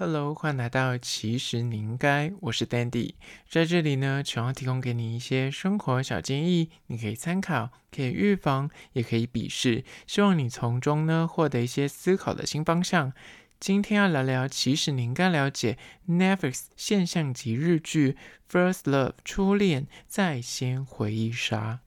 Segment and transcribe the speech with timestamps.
[0.00, 3.12] Hello，欢迎来到其实你应该，我是 Dandy，
[3.46, 13.12] 在这里呢，希望提供给你一些生活小建议，你可以参考，可以预防，也可以鄙视，希望你从中呢获得一些思考的新方向。
[13.58, 15.76] 今天要聊聊，其实你应该了解
[16.08, 18.16] Netflix 现象级日剧
[18.50, 21.80] 《First Love》初恋在先回忆杀。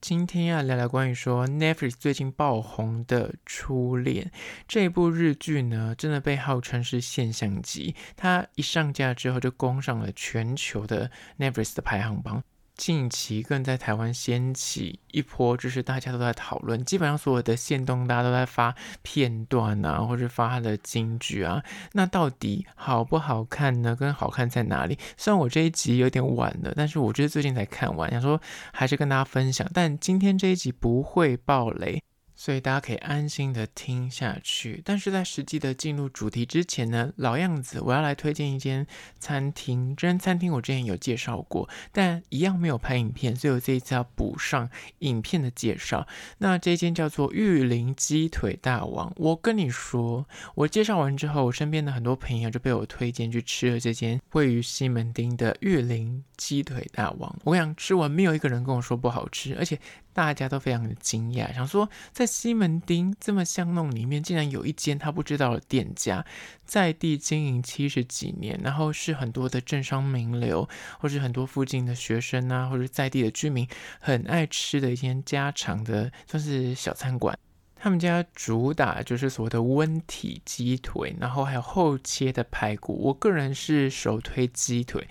[0.00, 4.26] 今天要聊聊关于说 Netflix 最近爆红的《初恋》
[4.68, 7.96] 这部日剧呢，真的被号称是现象级。
[8.16, 12.42] 它一上架之后就攻上了全球的 Netflix 的排行榜。
[12.78, 21.60] 近期更在台湾掀起一波，就是大家都在讨论，基本上所有的线动大家都在发片段啊，或者发他的金句啊。
[21.92, 23.96] 那到底好不好看呢？
[23.96, 24.96] 跟好看在哪里？
[25.16, 28.40] 虽然我这一集有点晚了，但是我就是最近才看完，想说
[28.72, 29.68] 还是跟大家分享。
[29.74, 32.00] 但今天这一集不会爆雷。
[32.40, 38.86] 所以大家可以安心的听下去，但是在实际的进入主题之前呢，老样子，我要来推荐一间
[39.18, 39.96] 餐厅。
[39.96, 46.06] 这间餐厅我之前有介绍过，但一样没有拍影片，所以我这一次要补上影片的介绍。
[46.38, 49.12] 那这间叫做玉林鸡腿大王。
[49.16, 50.24] 我跟你说，
[50.54, 57.36] 我介绍完之后，我身边的很多朋友就被我推荐去吃了这间位于西门町的玉林鸡腿大王。
[57.42, 59.76] 我想吃完，没有一个人跟我说不好吃，而且。
[60.18, 66.26] 大家都非常的惊讶，想说在西门町这么巷弄里面，竟然有一间他不知道的店家，
[66.66, 73.68] 在地经营七十几年，然后是很多的政商名流，或是很多附近的学生啊，或者在地的居民
[74.00, 77.38] 很爱吃的一间家常的，算是小餐馆。
[77.80, 82.92] 他们家主打就是所谓的温体鸡腿，然后还有厚切的排骨。
[83.04, 85.06] 我个人是首推鸡腿，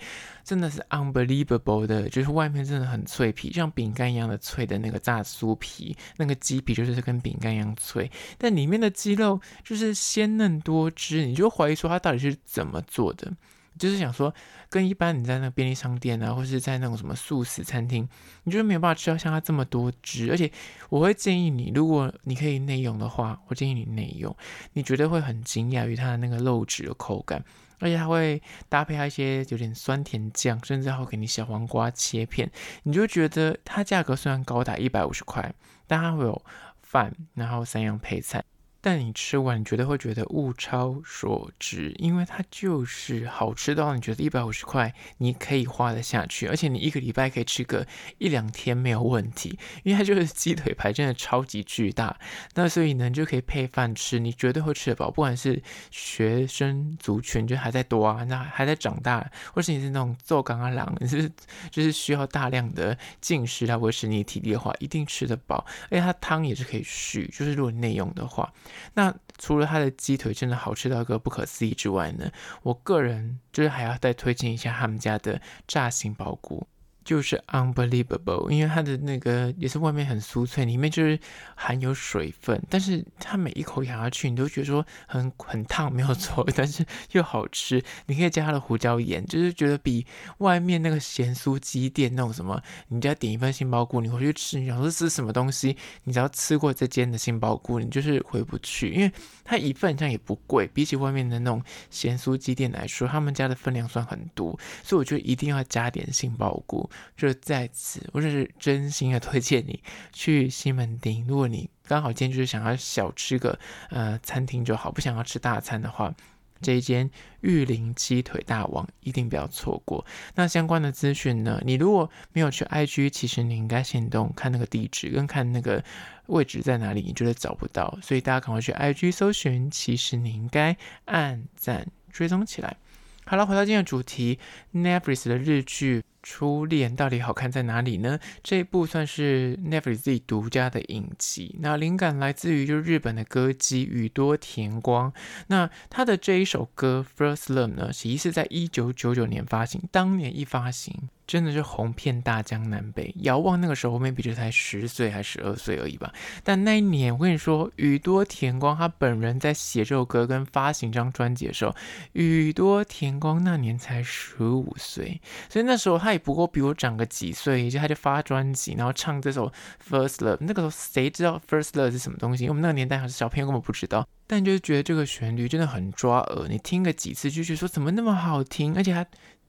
[0.48, 13.30] 真的是 unbelievable 的，就是外面真的很脆皮，像饼干一样的脆的那个炸酥皮，那个鸡皮就是跟饼干一样脆，但里面的鸡肉就是鲜嫩多汁，你就怀疑说它到底是怎么做的。
[13.78, 14.34] 就是想说，
[14.70, 18.08] 跟一般你在那个便利商店啊，或是在那种什么素食餐厅，
[18.44, 20.30] 你就没有办法吃到像它这么多汁。
[20.30, 20.50] 而且
[20.88, 24.34] 我会建议你，如果你可以内用的话，我建议你内用，
[24.72, 27.44] 你绝对会很惊讶于它的那个肉质的口感。
[27.78, 32.50] 而且它会搭配它一些有点酸甜酱，甚至还会给你小黄瓜切片，
[32.82, 35.54] 你就觉得它价格虽然高达一百五十块，
[35.86, 36.42] 但它会有
[36.82, 38.44] 饭，然后三样配菜。
[38.90, 52.18] 但你吃完，你绝对会觉得物超所值，因为它就是好吃到你觉得一百五十块你可以花得下去，而且你一个礼拜可以吃个一两天没有问题，因为它就是鸡腿排真的超级巨大，
[52.54, 55.10] 那所以呢，就可以配饭吃，你绝对会吃得饱。
[55.10, 61.30] 不管是学生族群就还在多啊，那还在长大，或是你是那种做刚刚狼，你是
[61.70, 65.66] 就是需要大量的进食来维持你体力的话，一定吃得饱。
[65.90, 68.50] 而且它汤也是可以续，就是如果内用的话。
[68.94, 72.30] 那除了它的鸡腿真的好吃到一个不可思议之外呢，
[72.62, 76.66] 我个人就是还要再推荐一下他们家的炸杏鲍菇。
[77.08, 81.18] 就是 unbelievable，因为它的那个也是外面很酥脆，里面就是
[81.54, 87.82] 含有水分，但是它每一口咬下去，你都觉得说很很烫，没有错， 但是又好吃。
[88.04, 90.04] 你可以加它的胡椒盐，就是觉得比
[90.38, 95.74] 外面那个咸酥鸡店那种什么，你只要点一份杏鲍菇，你回去吃，你想说这是什么东西？
[96.04, 99.10] 你只要吃过这间的杏鲍菇，你就是回不去，因为
[99.44, 106.90] 它一份这样也不贵，比起外面的那种咸酥鸡店来说，他们家的分量算很多，所以我觉得一定要加点杏鲍菇。
[107.16, 109.82] 就在此，我就是真心的推荐你
[110.12, 111.24] 去西门町。
[111.26, 113.58] 如果你刚好今天就是想要小吃个
[113.90, 116.14] 呃餐厅就好，不想要吃大餐的话，
[116.60, 117.10] 这一间
[117.40, 120.04] 玉林鸡腿大王一定不要错过。
[120.34, 125.82] 那相关的资讯呢，你如果没有去 IG，其实你应该先动看那个地址跟看那个
[126.26, 129.70] 位置在哪里，你觉得找不到，所以大家赶快去 IG 搜寻。
[129.70, 130.76] 其实你应该
[131.06, 132.76] 按赞追踪起来。
[133.24, 134.38] 好了，回到今天的主题
[134.74, 136.02] ，Netflix 的日剧。
[136.30, 138.20] 初恋到底好看在哪里呢？
[138.42, 145.10] 这一部算是 Netflix 自己独家的影集，那灵感来自于就日本的歌姬宇多田光。
[145.46, 151.08] 那他的这一首歌《First Love》呢，其实是在一九九九年发行，当年一发行。
[151.28, 153.14] 真的是红遍大江南北。
[153.20, 156.12] 遥望那个时候，maybe 就才十岁还是十二岁而已吧。
[156.42, 161.76] 但那一年，我跟你说，宇多田光他本人在写这首歌跟发行这张专辑的时候，
[162.14, 165.20] 宇多田光那年才十五岁，
[165.50, 169.52] 所以那时候他也不过比我长个几岁，就他就发专辑，然后唱这首
[169.86, 170.38] First Love。
[170.40, 172.48] 那个时候谁知道 First Love 是什么东西？
[172.48, 174.08] 我们那个年代还是小朋友根本不知道。
[174.26, 179.04] 但就是觉得这个旋律真的很抓耳，你听个几次就觉得说怎么那么好听，而且他。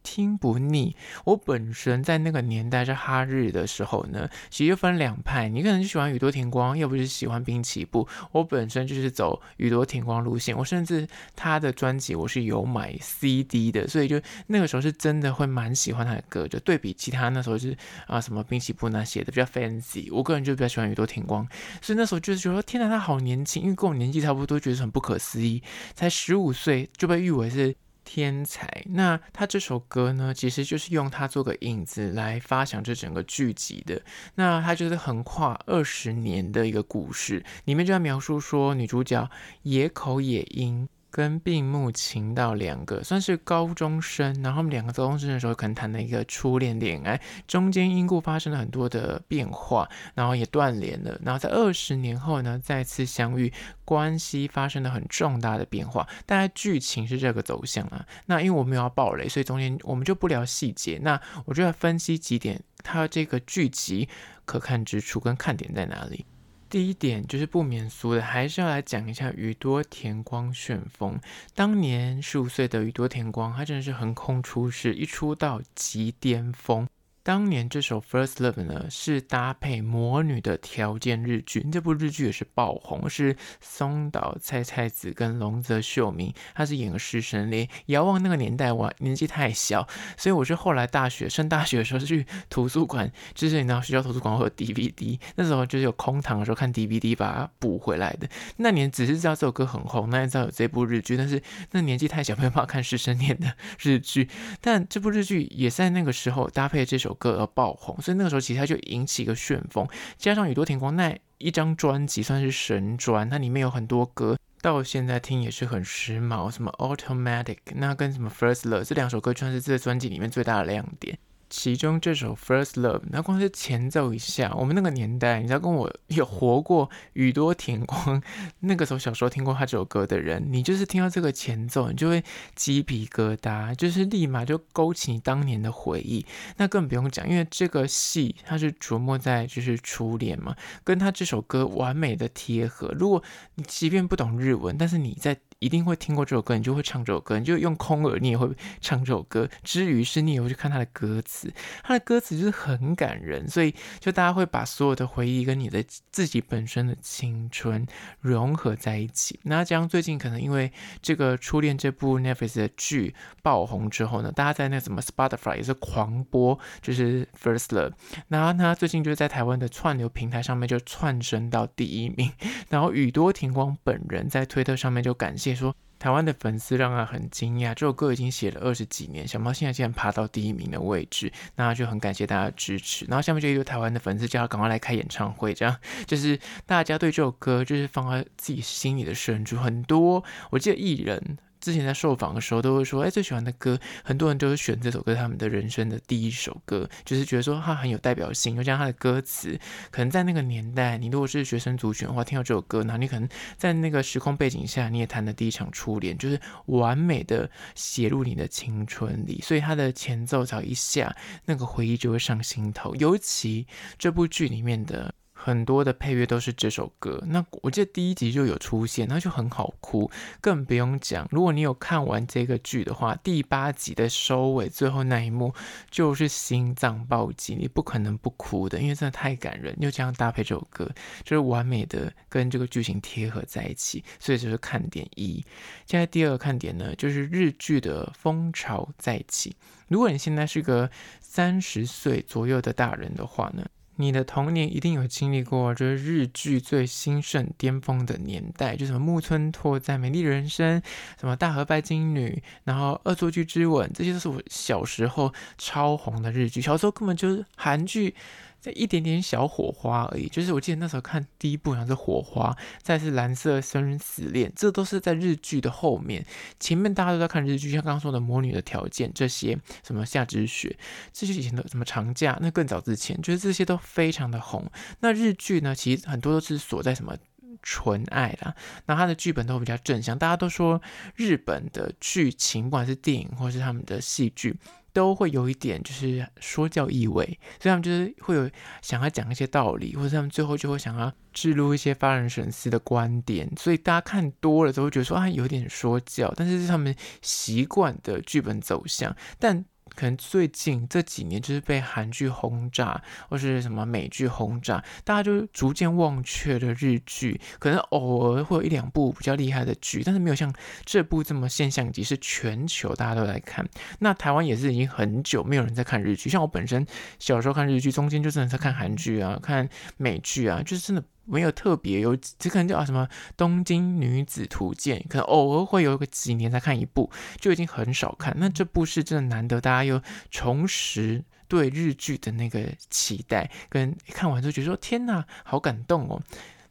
[0.10, 0.96] 听不腻。
[1.24, 8.08] 我本身在那个年代是哈日的时候呢，其实分两派，你可能就喜欢宇多田光，要不就是喜欢滨崎步。
[8.32, 16.48] 我本身就是走宇多田光路线，我甚至他的专辑我是有买 CD 的，所以就那个时候是真的会蛮喜欢他的歌。
[16.48, 17.78] 就对比其他那时候是
[18.08, 21.48] 啊什么滨崎步那些的比较 fancy，我个人就比较喜欢宇多田光，
[21.84, 25.62] 所以那时候就是觉得天哪，他好年轻，因为跟我年纪差不多，觉得很不可思议，
[25.94, 27.76] 才十五岁就被誉为是
[28.12, 28.84] 天才。
[28.88, 34.02] 那他这首歌呢，其实就是用他做个影子来发想这整个剧集的。
[34.34, 39.30] 那他就是横跨二十年的一个故事，里面就在描述说女主角
[39.62, 40.90] 野口野樱。
[41.12, 53.52] 跟并木晴道两个算是高中生，然后他们两个高中生的时候可能谈了一个初恋恋爱，中间因故发生了很多的变化，然后也断联了，然后在二十年后呢再次相遇，
[53.86, 56.08] 关系发生了很重大的变化。
[56.26, 58.06] 大概剧情是这个走向啊。
[58.26, 61.00] 那因为我没有要爆雷，所以中间我们就不聊细节。
[61.02, 64.08] 那我就要分析几点，它这个剧集
[64.46, 66.26] 可看之处跟看点在哪里。
[66.70, 71.20] 第一点就是不免俗的，还是要来讲一下宇多田光旋风。
[71.56, 76.88] 当年十五岁的宇多田光，他真的是横空出世，一出道即巅峰。
[77.22, 87.68] 当年这首《First Love》呢，是搭配《魔女的条件》日剧，这部日剧也是爆红，是松岛菜菜子跟瀧泽秀明，他是演个师生恋。
[87.88, 89.88] 遥望那个年代，我年纪太小，
[90.18, 98.28] 所以我是后来大学升大学的时候去图书馆，就是你知道学校图书馆会有 DVD，那时候就是有空堂的时候看 DVD 把它补回来的。
[98.58, 104.30] 那年只是知道这首歌很红，那年知道有这部日剧，但是那年纪太小没有办法看师生恋的日剧，
[104.62, 107.09] 但这部日剧也在那个时候搭配这首。
[107.10, 121.18] 首歌而爆红，所以那个时候其实它就引起一个旋风，加上宇多田光那一张专辑算是神专，它里面有很多歌，到现在听也是很时髦，什么 Automatic，那跟什么 First Love 这两首歌，算是这个专辑里面最大的亮点。
[121.50, 128.22] 其中这首《First Love》，那光是前奏一下，我们那个年代，你知道跟我有活过宇多田光，
[128.60, 132.24] 那个时候小时候听过他这首歌的人，你就是听到这个前奏，你就会
[132.56, 136.26] 鸡皮疙瘩，就是立马就勾起你当年的回忆。
[136.58, 142.94] 那更不用讲，因为这个戏它是琢磨在就是初恋嘛，跟他这首歌完美的贴合。
[142.98, 143.24] 如果
[143.56, 149.48] 你即便不懂日文，但是你在一定会听过这首歌，你就会唱这首歌，你就用空耳，你也会唱这首歌。
[149.62, 151.54] 之余是，你也会去看他的歌词，
[151.84, 157.86] 他的歌词就是很感人，所以就大家会把所有的回忆跟你的自己本身的青春
[158.22, 159.38] 融合在一起。
[159.44, 160.72] 那这样最近可能因为
[161.02, 163.14] 这个初恋这部 Netflix 的剧
[163.44, 167.92] 爆红之后呢，大家在那什么 Spotify 也是狂播，就是 First Love。
[168.30, 172.32] 然后他最近就是在台湾的串流平台上面就窜升到第一名。
[172.70, 175.49] 然后宇多田光本人在推特上面就感谢。
[175.56, 183.06] 说台湾的粉丝让他很惊讶，这首歌已经写了二十几年，小猫现在竟然爬到第一名的位置，那就很感谢大家的支持。
[183.06, 185.76] 然后下面就有台湾的粉丝叫他赶快来开演唱会，这样
[186.06, 189.58] 就是大家对这首歌就是放在自己心里的深处。
[189.58, 191.38] 很多我记得艺人。
[191.60, 199.60] 之前在受访的时候都会说，哎，最喜欢的歌，很多人都是选这首歌，他们的人生的第一首歌，就是觉得说它很有代表性，又加上它的歌词，
[199.92, 203.28] 可能在那个年代，你如果是学生族群的话，听到这首歌，那你可能
[203.58, 211.16] 在那个时空背景下，你也谈的第一场初恋，就是完美的写入你的青春里，所以它的前奏只要一下，
[211.46, 213.68] 那个回忆就会上心头，尤其
[213.98, 215.14] 这部剧里面的。
[215.42, 221.26] 很多的配乐都是这首歌，那我记得第一集就有出现，那就很好哭，更不用讲。
[221.32, 225.54] 如果你有看完这个剧的话，第八集的收尾最后那一幕
[225.90, 229.74] 就是心脏暴击，你不可能不哭的，因为真的太感人。
[229.80, 230.92] 又这样搭配这首歌，
[231.24, 235.42] 就是完美的跟这个剧情贴合在一起，所以这是看点一。
[235.86, 239.56] 现在第二个看点呢，就是日剧的风潮再起。
[239.88, 243.66] 如果你现在是个三十岁左右的大人的话呢，
[244.00, 250.80] 你的童年一定有经历过，就是日剧最兴盛巅峰的年代，就什么木村拓哉《美丽人生》，
[251.20, 256.62] 什么大和拜金女，然后《恶作剧之吻》，这些都是我小时候超红的日剧。
[256.62, 258.16] 小时候根本就是韩剧。
[258.62, 266.26] 这一点点小火花而已，就是我记得那时候看第一部好像是火花，再是蓝色生死恋，这都是在日剧的后面，
[266.60, 270.78] 前面大家都在看日剧，像刚刚说的魔女的条件这些，什么夏之雪，
[271.14, 274.70] 这些以前的什么长假，那更早之前，就是这些都非常的红。
[275.00, 277.16] 那日剧呢，其实很多都是锁在什么
[277.62, 280.82] 纯爱啦，那它的剧本都比较正向，大家都说
[281.16, 284.56] 日本的剧情，不管是电影或是他们的戏剧。
[284.94, 287.26] 都会有一点就是说教意味，
[287.60, 288.50] 所以他们就是会有
[288.82, 299.66] 想要讲一些道理，或者他们最后就会想要置入一些发人深思的观点，所以大家看多了都会觉得说啊有点说教，但是是他们习惯的剧本走向，但。
[300.00, 307.38] 可能最近这几年就是被韩剧轰炸，或是什么美剧轰炸，大家就逐渐忘却了日剧。
[307.60, 310.54] 可能偶尔会有一两部比较厉害的剧，但是没有像
[310.86, 313.68] 这部这么现象级，是全球大家都在看。
[314.00, 316.88] 那台湾也是已经很久没有人在看日剧，像我本身
[317.20, 321.04] 小时候看日剧，中间就真的在看韩剧啊，看美剧啊，就是真的。
[321.30, 323.08] 没有特别有，这可能叫什么
[323.38, 327.10] 《东京女子图鉴》，可能偶尔会有个几年才看一部，
[327.40, 328.36] 就已经很少看。
[328.38, 336.22] 那这部是真的难得，大家又重拾对日剧的那个期待，跟看完之后觉得说天哪，好感动哦。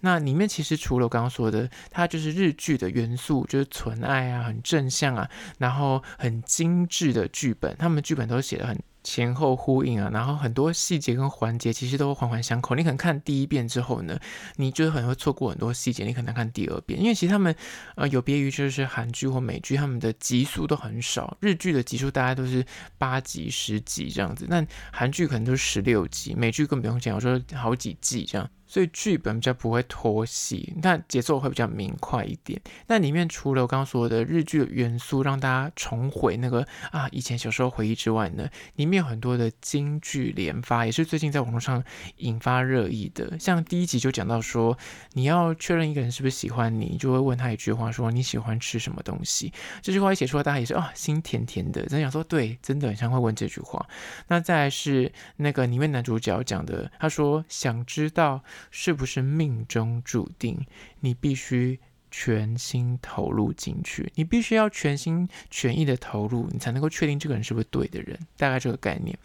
[0.01, 8.79] 那里面其实除了我刚刚说的，它就是日剧的元素，就是纯爱啊，很正向啊，然后很精致的剧本，他们剧本都写的很。
[9.03, 12.75] 前后呼应啊，然后很多细节跟环节其实都环环相扣。
[12.75, 14.19] 你可能看第一遍之后呢，
[14.57, 17.55] 你就很会错过很多细节，你可能看第二遍，因为其实他们
[17.97, 21.37] 呃有别于就是韩剧或美剧，他们的集数都很少。
[21.41, 22.65] 日剧的集数大概都是
[22.99, 28.49] 八集、十集这样子，那韩剧可能都是十六集，美剧更不用讲，我说好几季这样。
[28.69, 32.61] 所以剧本比较不会拖戏，但节奏会比较明快一点。
[32.87, 38.47] 那里面除了我刚刚说的日剧的元素，让大家重回那个啊以前小时候回忆之外呢，
[38.77, 41.83] 里面有很多的金句连发，也是最近在网络上
[42.19, 43.39] 引发热议的。
[43.39, 44.77] 像第一集就讲到说，
[45.15, 49.51] 你要确认一个人是不是喜欢你，就会问他一句话说，你喜欢吃什么东西？
[49.81, 53.85] 这句话一写出来，大家也是啊心甜甜的，真想说对，真的很像会问这句话。
[54.27, 58.43] 那再来是那个里面男主角讲的，他说想知道。
[58.71, 60.59] 是不是命中注定？
[61.01, 61.79] 你必须
[62.11, 68.19] 全心投入进去，你必须要全心全意的投入，你才能够确定这个人是不是对的人。
[68.37, 69.19] 大概这个概念。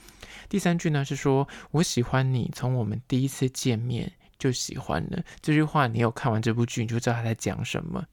[0.50, 8.06] 第三句呢是说：“我喜欢你，从我们第一次见面就喜欢了。”这句话你有看完这部剧，你就知道他在讲什么。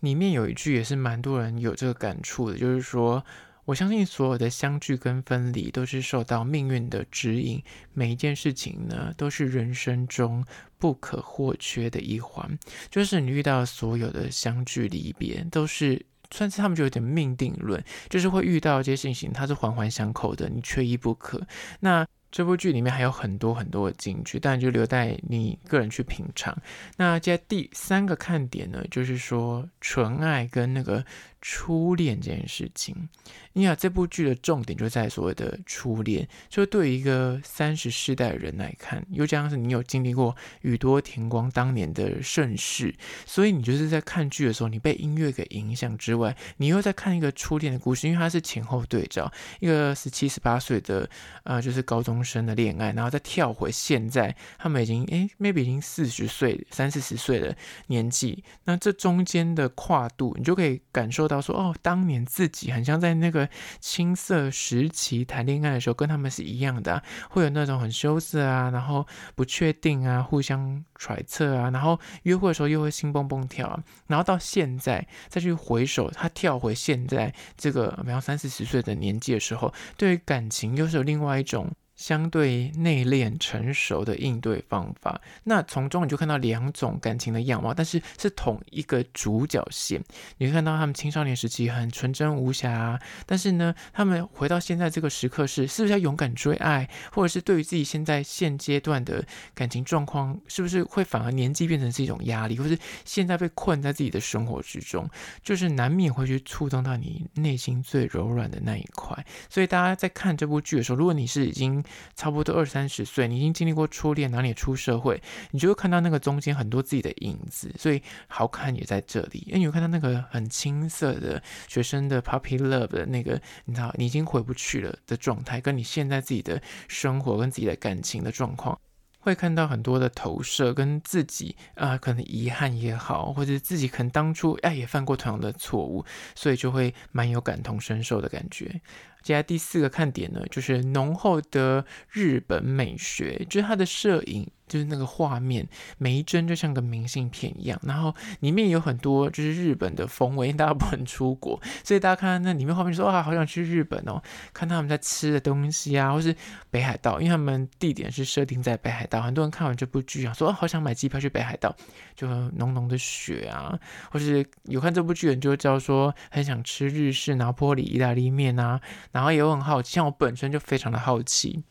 [0.00, 3.24] 里面有一句也是蛮多人有这个感触的，就是说。
[3.64, 10.44] 我相信所有的相聚跟分离都是受到命运的指引，每一件事情呢都是人生中
[10.78, 12.58] 不可或缺的一环。
[12.90, 21.40] 就是你遇到所有的相聚离别，都是算是他们就有点命定论，就是会遇到这些事情，它是环环相扣的，你缺一不可。
[21.80, 26.54] 那这部剧里面还有很多很多的金句，但就留待你个人去品尝。
[26.96, 31.02] 那接下第三个看点呢，就是说纯爱跟那个。
[31.46, 33.06] 初恋这件事情，
[33.52, 36.26] 你看这部剧的重点就在所谓的初恋。
[36.48, 42.94] 就对于一个三十世代的人来看，又加上是你有经历过宇多田光当年的盛世，
[43.26, 51.06] 所以你就是在看剧的时候，你被音乐给影响之外，你又在看一个初恋的故事，因为它是前后对照，一个十七十八岁的
[51.42, 57.54] 呃，就是高中生的恋爱，然后再跳回现在，他们已经诶 maybe 已经四十岁、三四十岁的
[57.88, 61.33] 年纪，那这中间的跨度，你就可以感受到。
[61.40, 63.48] 说哦，当年自己很像在那个
[63.80, 81.70] 青涩时期谈恋爱的时候，跟他们是一样的，会有那种很羞涩啊，然后不确定啊，互相揣测啊，然后约会的时候又会心蹦蹦跳啊，然后到现在再去回首，他跳回现在这个比方三四十岁的年纪的时候，对于感情又是有另外一种。
[81.96, 90.02] 相对内敛成熟的应对方法，那从中你就看到两种感情的样貌，但是是同一个主角线。
[90.38, 99.24] 你会看到他们青少年时期很纯真无瑕，但是呢，他们回到现在这个时刻是是不是要勇敢追爱，或者是对于自己现在现阶段的
[99.54, 105.08] 感情状况，是不是会反而年纪变成是一种压力，或是现在被困在自己的生活之中，
[105.42, 109.24] 就是难免会去触动到你内心最柔软的那一块。
[109.48, 111.83] 所以大家在看这部剧的时候，如果你是已经
[112.14, 119.44] 差不多二三十岁，你已经经历过初恋，哪里出社会，你就会看到那个中间很多自己的影子，所以好看也在这里。
[119.46, 128.78] 因为你会看到那个很青涩的学生的 puppy love 的那个，你知道你已经回不去了的状态，跟你现在自己的生活跟自己的感情的状况，
[129.24, 136.04] 会看到很多的投射，跟自己啊、可能遗憾也好，或者自己可能当初哎也犯过同样的错误，
[136.34, 138.80] 所以就会蛮有感同身受的感觉。
[139.22, 144.46] 接下来第四个看点呢，就是浓厚的日本美学，就是它的摄影。
[144.74, 145.64] 就是那个画面，
[145.98, 154.20] 每一帧就像个明信片一样，然后里面有很多就是日本的风味，因为大家不能出国，所以大家看到那里面画面说，啊，好想去日本哦，
[154.52, 156.34] 看他们在吃的东西啊，或是
[156.72, 161.72] 北海道，因为他们地点是设定在北海道，很多人看完这部剧啊，说好想买机票去北海道，
[162.16, 163.78] 就浓浓的雪啊，
[164.10, 168.80] 或是有看这部剧人就会知道说很想吃日式拿坡里意大利面啊，
[169.12, 171.62] 然后也很好奇，像我本身就非常的好奇。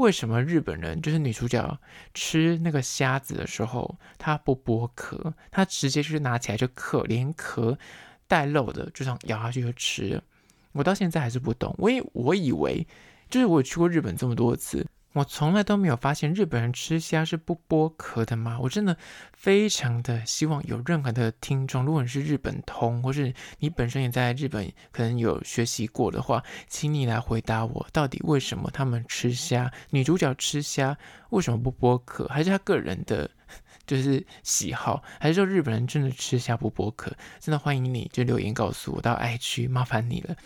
[0.00, 1.78] 为什么日本人就是女主角
[2.14, 7.78] 吃那个虾子的时候，她不剥壳，她直接就是拿起来就嗑，连壳
[8.26, 10.22] 带肉的就这样咬下去就吃。
[10.72, 11.74] 我到现在还是不懂。
[11.76, 12.86] 我以我以为，
[13.28, 14.86] 就是我去过日本这么多次。
[15.12, 18.58] 我从来都没有发现日本人吃虾是不剥壳的吗？
[18.60, 18.96] 我真的
[19.32, 29.72] 非常的希望有任何的听众，如果你是日本通，或是你本身也在日本可能有学习过的话，请你来回答我，到底为什么他们吃虾？
[29.90, 30.96] 女主角吃虾
[31.30, 32.28] 为什么不剥壳？
[32.28, 33.28] 还是他个人的
[33.88, 35.02] 就是喜好？
[35.18, 37.12] 还是说日本人真的吃虾不剥壳？
[37.40, 40.36] 真的欢迎你就留言告诉我到 IG，麻烦你了。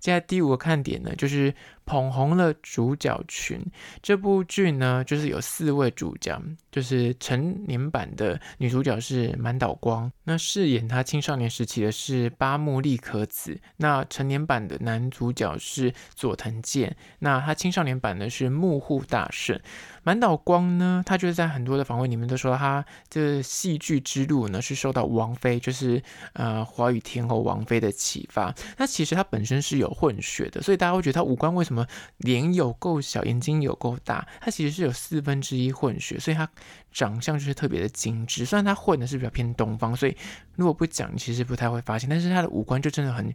[0.00, 1.54] 接下来第五个看点呢，就是。
[1.88, 3.58] 捧红了主角群。
[4.02, 6.38] 这部剧呢，就是有四位主角，
[6.70, 19.58] 就是成年版的女主角是满岛光，那饰演她青少年时期的是八木利可子，那成年版的男主角是佐藤健，那他青少年版的是木户大圣。
[20.02, 26.02] 满岛光呢，他就是在很多的访问里面都说，他这戏剧之路呢是受到王菲，就是
[26.34, 28.54] 呃华语天后王菲的启发。
[28.76, 31.77] 那其实他本身是有混血的，所以大家会觉得他五官为什么
[32.16, 34.26] 脸有够小，眼睛有够大？
[34.40, 36.48] 他其实是有四分之一混血，所以他。
[36.90, 40.16] 长相就是特别的精致，虽然他混的是比较偏东方，所以
[40.56, 42.08] 如果不讲，其实不太会发现。
[42.08, 43.32] 但是他的五官就真的很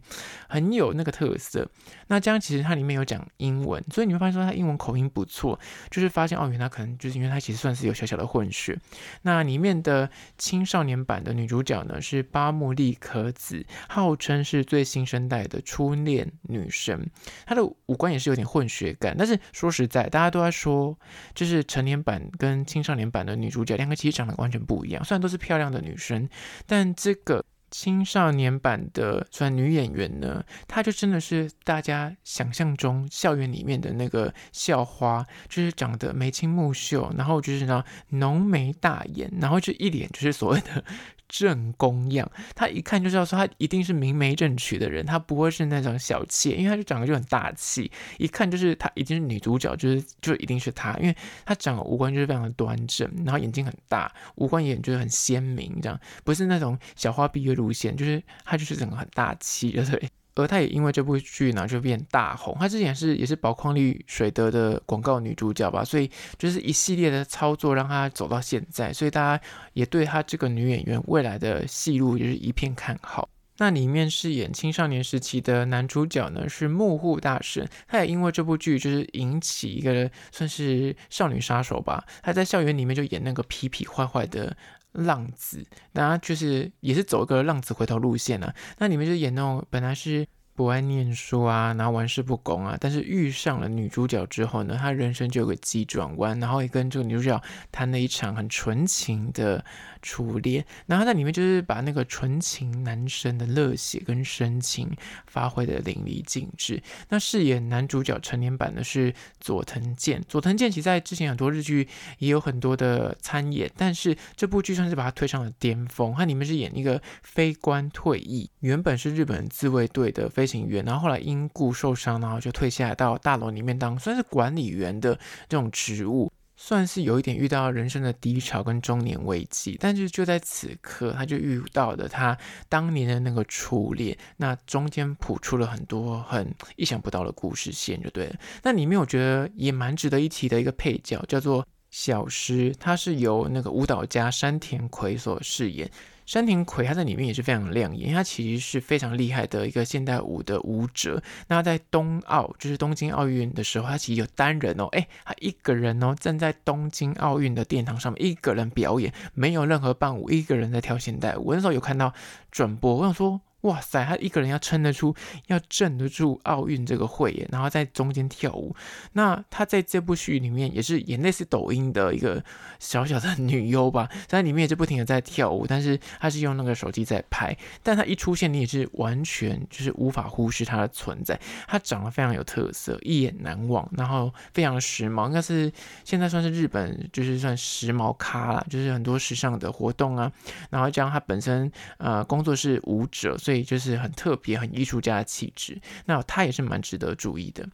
[0.48, 1.66] 很有那个特色。
[2.08, 5.58] 那这样其实它里面有讲英文，所以你会发现说他英文口音不错，
[5.88, 8.76] 就是发现哦，原来可能就是因为他其实算是有小小的混血。
[9.22, 17.08] 那里面的青少年版的女主角呢是八木莉可子，号称是最新生代的初恋女神。
[17.46, 20.94] 她的五官也是有有点混血感，但是说实在，大家都在说，
[21.34, 23.54] 就是成年版跟青少年版的女。
[23.54, 26.28] 主角两个其实长得完全不一样，虽然都是漂亮的女生，
[26.66, 40.84] 但这个青少年版的算女演员呢，她就真的是大家想象中校园里面的那个校花，就是长得眉清目秀，然后就是呢浓眉大眼，然后就一脸就是所谓的。
[41.28, 60.08] 正宫样，他一看就知道说他一定是明媒正娶的人，他不会是那种小妾，因为他就长得就很大气，一看就是他一定是女主角，就是就一定是他，因为他长得五官就是非常的端正，然后眼睛很大，五官也就是很鲜明，这样不是那种小花闭月路线，就是他就是整个很大气，对。
[60.34, 62.56] 而她也因为这部剧呢就变大红。
[62.58, 73.28] 她之前是也是宝矿力水得的广告女主角吧，所以就是一系列的操作让她走到现在，所以大家也对她这个女演员未来的戏路也是一片看好。
[73.58, 84.56] 那里面饰演青少年时期的男主角呢是木户大圣，他也因为这部剧就是引起一个算是少女杀手吧，他在校园里面就演那个痞痞坏坏的
[84.94, 88.54] 浪子，那就是也是走一个浪子回头路线了啊。
[88.78, 90.26] 那里面就演那种本来是。
[90.56, 99.64] 不爱念书啊，然后玩世不恭啊，但是遇上了女主角之后呢，他人生就有个急转弯，然后也跟这个女主角谈了一场很纯情的
[100.00, 104.88] 初恋，然后在里面就是把那个纯情男生的热血跟深情
[105.26, 106.80] 发挥的淋漓尽致。
[107.08, 111.88] 那饰演男主角成年版的是佐藤健，佐藤健其实在之前很多日剧
[112.18, 116.14] 也有很多的参演，但是这部剧算是把他推上了巅峰。
[116.14, 120.43] 他里面是演一个非官退役，原本是日本自卫队的非。
[120.44, 129.78] 飞行员，然后后来因故受伤，然后就退下来到大楼里面当算是管理员的这种职务，算是有一点遇到人生的低潮跟中年危机。
[129.80, 132.36] 但是就在此刻，他就遇到了他
[132.68, 138.36] 当年的那个初恋，那中间谱出了很多很意想不到的故事线，就对了。
[138.62, 145.90] 那里面我觉得也蛮值得一提的一个配角叫做小诗，他是由那个舞蹈家山田葵所饰演。
[146.26, 151.22] 山田葵他在里面也是非常亮眼，因为他其实是非常厉害的一个现代舞的舞者。
[151.48, 161.48] 那在冬奥，就是东京奥运的时候，他其实有单人哦，诶，他一个人哦站在东京奥运的殿堂上面，一个人表演，没有任何伴舞，一个人在跳现代舞。
[161.48, 162.12] 我那时候有看到
[162.50, 163.40] 转播，我想说。
[163.64, 165.14] 哇塞，他一个人要撑得出，
[165.46, 168.76] 要镇得住奥运这个会耶，然后在中间跳舞。
[169.12, 172.44] 那他在这部剧里面也是演类似抖音的一个
[172.78, 177.56] 小小的 女优吧，在里面也是不停的在跳舞，但是他是用那个手机在拍。
[177.82, 181.40] 但他一出现，你也是完全就是无法忽视他的存在。
[181.66, 185.72] 他长得非常有特色，一眼难忘，然后非常时髦，应该是
[186.04, 190.30] 现在算是日本就是算时髦咖啦，就是很多时尚的活动啊。
[190.68, 193.53] 然后加上他本身呃工作是舞者，所以。
[193.54, 197.64] 所以就是很特别、很艺术家的气质，那他也是蛮值得注意的。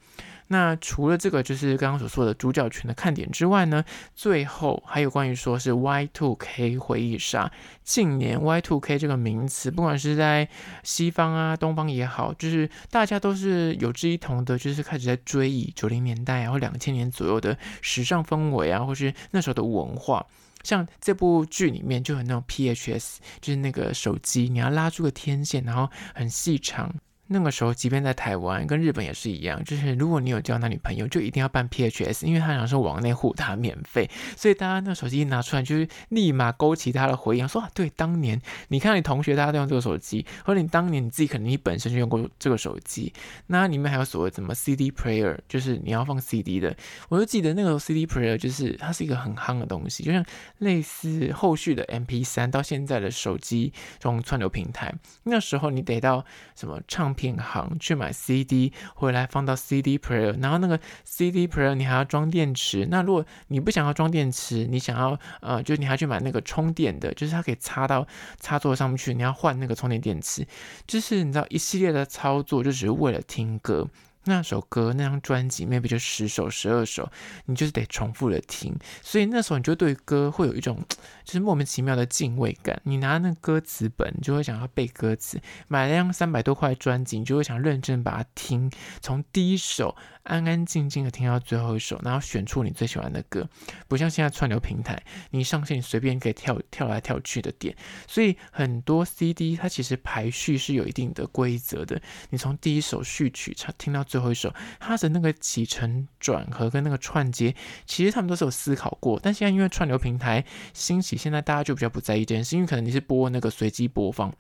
[0.49, 3.83] 那除了这个，就是刚刚所说的主角群的看点之外呢，
[4.15, 7.51] 最后还有关于说是 Y2K 回忆杀。
[7.83, 10.47] 近年 Y2K 这个名词，不管是在
[10.83, 20.27] 西方啊、东方也好，就是大家都是有志一同的，就是开始在追忆九零年代啊或两千年左右的时尚氛围啊，或是那时候的文化。
[20.63, 26.95] 像这部剧里面就有那种 PHS，就是那个手机，你要拉出个天线，然后很细长。
[27.33, 43.13] 那个时候，即便在台湾跟日本也是一样，就是如果你有交男女朋友，就一定要办 PHS，因为他想说网内互打免费，所以大家那手机一拿出来，就是立马勾起他的回忆，说啊，对，当年你看你同学大家都用这个手机，或者你当年你自己可能你本身就用过这个手机，
[43.47, 46.77] 那里面还有所谓什么 CD player，就是你要放 CD 的，
[47.09, 50.25] 我就记得那个 CD player 就是它是一个很夯的东西，就像
[50.59, 56.25] 类似后续的 MP3 到现在的手机这种串流平台，那时候你得到
[56.57, 57.31] 什么唱片片。
[57.31, 62.87] 品行去买 CD 回来放到 CD player，然后那个 CD player 你还要装电池。
[62.91, 68.09] 那如果你不想要装电池，你想要呃，就你还去买那个充电的，就是它可以插到
[68.41, 69.13] 插座上面去。
[69.13, 70.47] 你要换那个充电电池，
[70.87, 73.87] 就是你知道一系列的操作，就只是为了听歌。
[74.25, 77.11] 那首歌那张专辑，maybe 就十首十二首，
[77.47, 80.79] 你就是得重复的听，所以那时候你就对歌会有一种
[81.25, 82.81] 就是莫名其妙的敬畏感。
[82.85, 89.97] 你拿那歌词本，你就会想要背歌词；买了张三百多块专辑，你就会想认真把它听，从第一首
[90.31, 93.49] 安安静静的听到最后一首，然后选出你最喜欢的歌。
[93.89, 97.75] 不像现在串流平台，你上线随便可以跳跳来跳去的点，
[98.09, 102.01] 所以很多 CD 它其实排序是有一定的规则的。
[102.31, 104.05] 你从第一首序曲唱听到。
[104.11, 107.55] 最后一首，它的那个起承转合跟那个串接，
[107.87, 109.21] 其实他们都是有思考过。
[109.23, 114.35] 但现在因为串流平台兴起，现在大家就比较不在意这件事，因为可能你是播那个随机播放，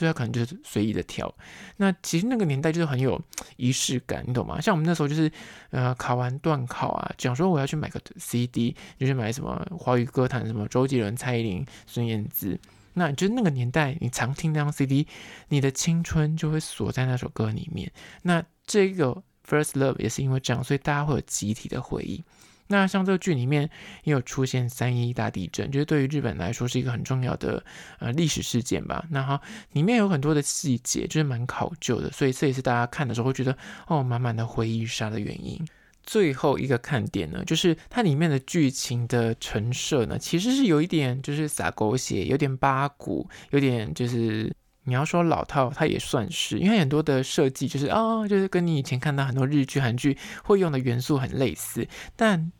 [0.00, 1.32] 所以他可能就是随意的跳。
[1.76, 3.20] 那其实那个年代就是很有
[3.58, 4.58] 仪式感，你懂吗？
[4.58, 5.30] 像我们那时候就是
[5.68, 12.58] 呃考完段考啊，讲说我要去买个 CD，就是买什么华语歌坛什么周杰伦、蔡依林、孙燕姿。
[12.94, 15.06] 那就那个年代，你常听那张 CD，
[15.48, 17.92] 你的青春就会锁在那首歌里面。
[18.22, 22.24] 那这个 First Love 也是因为这样，所以大家会有集体的回忆。
[22.70, 23.68] 那像这个剧里面
[24.04, 27.62] 也有出现三一大地震，就是对于日本来说是一个很重要的
[27.98, 29.04] 呃历史事件吧。
[29.10, 29.40] 那哈
[29.72, 33.56] 里面有很多的细节，就是蛮考究的，所以这也是大家看的时候会觉得
[33.88, 35.60] 哦满满的回忆杀的原因。
[36.02, 44.50] 最后一个看点呢，就是它里面的剧情的陈设呢，其实是有一点就是撒狗血，有点八股，有点就是
[44.84, 52.50] 你要说老套，它也算是，因为很多的设计就是啊、哦，就是跟你以前看到很多日剧、韩剧会用的元素很类似，但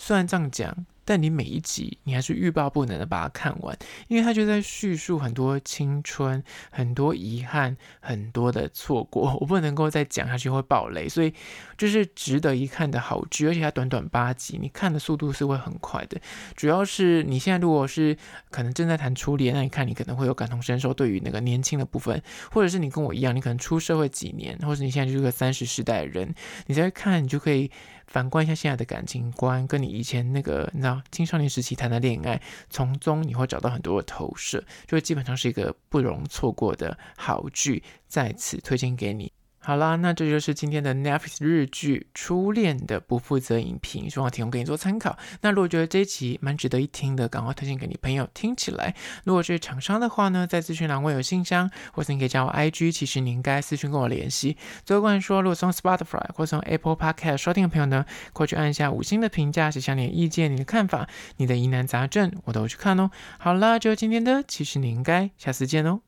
[0.00, 0.86] 虽然这样讲。
[1.04, 3.76] 但你每一集，你还是欲罢不能的把它看完，
[4.08, 9.36] 因为他就在叙述很多青春、很多遗憾、很多的错过。
[9.40, 11.32] 我不能够再讲下去会爆雷，所以
[11.76, 16.20] 就是值得一看的好剧，而且它短短八集，你看的速度是会很快的。
[16.54, 18.16] 主要是你现在如果是
[18.50, 26.34] 可能正在谈初恋，那你看你可能会有感同身受，对于那个年轻的部分，或者是你跟我一样，你可能出社会几年，或者你现在就是个三十世代的人，
[26.66, 27.70] 你再看，你就可以。
[28.06, 39.32] 反观一下现在的感情观，跟你以前那个那青少年时期谈的恋爱，从中你会找到很多的投射，就会基本上是一个不容错过的好剧，在此推荐给你。
[39.62, 45.18] 好啦，那这就是今天的 Netflix 日剧《初恋的不负责影评》，希望提供给你做参考。
[45.42, 48.94] 那如果觉得这一期蛮值得一听的，赶快推荐给你朋友听起来。
[49.24, 54.56] 如果是厂商的话呢，在资讯栏位有信箱，或是你可以加我 IG，其实你应该私讯跟我联系。
[54.84, 63.10] 最后关于说，如果从 Spotify 或从 Apple Podcast 收听的朋友呢，快去按一下五星的评价，写下你的意见、你的看法、你的疑难杂症，我都会去看哦。
[63.38, 66.00] 好啦，就今天的，其实你应该下次见哦。